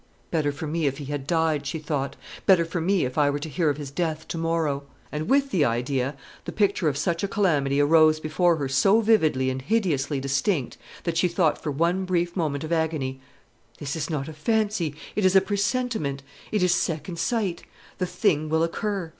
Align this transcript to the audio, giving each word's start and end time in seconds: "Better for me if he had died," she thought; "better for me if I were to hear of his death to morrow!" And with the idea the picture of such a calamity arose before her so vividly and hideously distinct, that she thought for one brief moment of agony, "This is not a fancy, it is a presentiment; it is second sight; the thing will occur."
"Better 0.31 0.51
for 0.51 0.65
me 0.65 0.87
if 0.87 0.97
he 0.97 1.05
had 1.05 1.27
died," 1.27 1.67
she 1.67 1.77
thought; 1.77 2.15
"better 2.47 2.65
for 2.65 2.81
me 2.81 3.05
if 3.05 3.19
I 3.19 3.29
were 3.29 3.37
to 3.37 3.47
hear 3.49 3.69
of 3.69 3.77
his 3.77 3.91
death 3.91 4.27
to 4.29 4.37
morrow!" 4.39 4.81
And 5.11 5.29
with 5.29 5.51
the 5.51 5.63
idea 5.63 6.15
the 6.45 6.51
picture 6.51 6.87
of 6.89 6.97
such 6.97 7.23
a 7.23 7.27
calamity 7.27 7.79
arose 7.79 8.19
before 8.19 8.55
her 8.55 8.67
so 8.67 9.01
vividly 9.01 9.51
and 9.51 9.61
hideously 9.61 10.19
distinct, 10.19 10.79
that 11.03 11.17
she 11.17 11.27
thought 11.27 11.61
for 11.61 11.69
one 11.69 12.05
brief 12.05 12.35
moment 12.35 12.63
of 12.63 12.73
agony, 12.73 13.19
"This 13.77 13.95
is 13.95 14.09
not 14.09 14.27
a 14.27 14.33
fancy, 14.33 14.95
it 15.15 15.23
is 15.23 15.35
a 15.35 15.39
presentiment; 15.39 16.23
it 16.51 16.63
is 16.63 16.73
second 16.73 17.19
sight; 17.19 17.61
the 17.99 18.07
thing 18.07 18.49
will 18.49 18.63
occur." 18.63 19.09